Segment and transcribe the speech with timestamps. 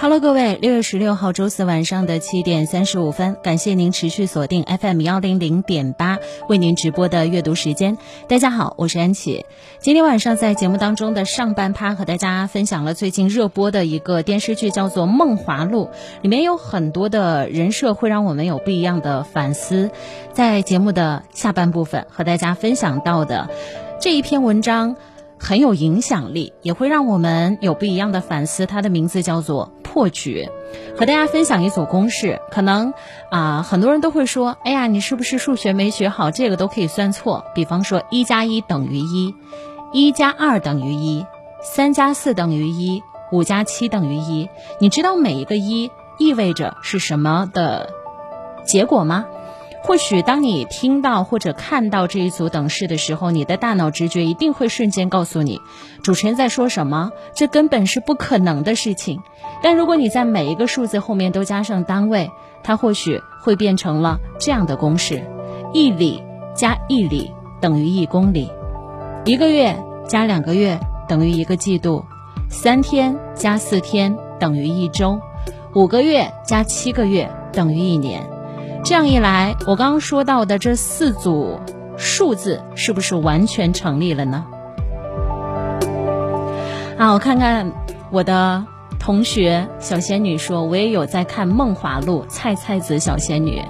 [0.00, 7.98] Hello，各位，六月十六号周四晚上的七点三十五分，感谢您持续锁定 FM 幺零零点八为您直播的阅读时间。
[8.28, 9.44] 大家好，我是安琪。
[9.80, 15.90] 今天晚上在节目当中的上半趴和大家分享了最近热播的一个电视剧，叫做《梦华录》，
[16.22, 19.90] 里面有很多的人设会让我们有不一样的反思。
[20.32, 23.50] 在节目的下半部分和大家分享到的
[24.00, 24.94] 这一篇文章。
[25.40, 28.66] 很有影响力，也会让我们有不一样的反思。
[28.66, 30.48] 它的名字叫做破局，
[30.98, 32.40] 和大家分享一组公式。
[32.50, 32.92] 可能
[33.30, 36.30] 啊，很多人都会说：“哎呀，你是不是数学没学好？
[36.30, 39.34] 这个都可以算错。”比方说，一加一等于一，
[39.92, 41.24] 一加二等于一，
[41.62, 44.48] 三加四等于一，五加七等于一。
[44.78, 47.90] 你知道每一个一意味着是什么的
[48.66, 49.26] 结果吗？
[49.84, 55.60] 或许当你听到或者看到这一组等式的时候，你的大脑直觉一定会瞬间告诉你，
[56.02, 59.20] 主持人在说什么，这根本是不可能的事情。
[59.62, 62.30] 但如果你在每一个数字后面都加上单位，
[62.62, 65.24] 它或许会变成了这样的公式：
[65.72, 66.22] 一里
[66.54, 68.50] 加一里等于一公里，
[69.24, 72.04] 一个月加两个月等于一个季度，
[72.50, 75.18] 三天加四天等于一周，
[75.74, 78.37] 五个月加七个月等于一年。
[78.84, 81.60] 这样一来，我刚刚说到的这四组
[81.96, 84.46] 数字是不是完全成立了呢？
[86.96, 87.72] 啊，我看看
[88.10, 88.64] 我的
[88.98, 93.62] 同学小仙女说，我也有在看《梦华录》，菜菜子小仙女，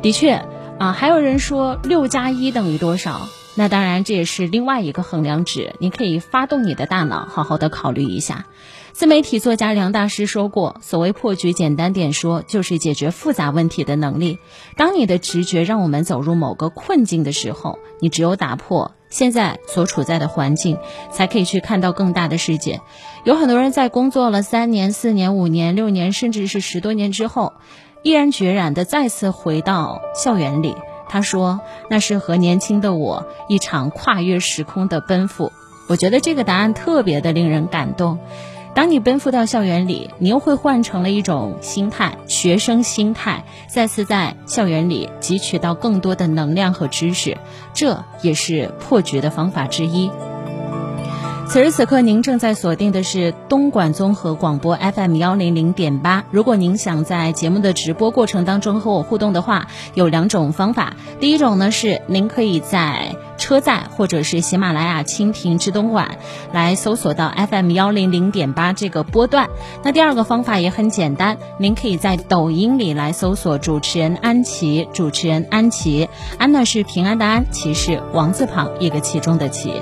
[0.00, 0.42] 的确
[0.78, 3.28] 啊，还有人说六加一等于多少？
[3.58, 8.46] 那当然，这也是另外一个衡量值，你可以发动你的大脑，好好的考虑一下。
[8.92, 14.38] 自媒体作家梁大师说过：“所谓破局，简单点说，就是解决复杂问题的能力。
[14.76, 20.78] 当你的直觉让我们走入某个困境的时候，你只有打破现在所处在的环境，
[21.10, 22.80] 才可以去看到更大的世界。
[23.24, 27.54] 有很多人在工作了三年、四年、五年、六年，甚至是十多年之后，
[28.02, 30.74] 毅然决然的再次回到校园里。
[31.08, 35.52] 他说，那是和年轻的我一场跨越时空的奔赴。
[35.88, 38.18] 我觉得这个答案特别的令人感动。”
[38.76, 47.38] 当你奔赴到校园里，你又会换成了一种心态，学生心态，再次在校园里汲取到更多的能量和知识，
[47.72, 50.10] 这也是破局的方法之一。
[51.48, 56.24] 此时此刻，您正在锁定的是东莞综合广播 FM 幺零零点八。
[56.32, 60.94] 如果您想在节目的直播过程当中和我互动的话，有两种方法。
[61.20, 66.18] 第一种呢是您可以在车载或者是喜马拉雅蜻蜓之东莞
[66.52, 69.48] 来搜索到 FM 幺零零点八这个波段。
[69.84, 76.08] 那第二个方法也很简单，您可以在抖音里来搜索主持人安琪，主持人安琪，
[76.38, 79.72] 安呢是平安的安，琪是王字旁一个其中的琪。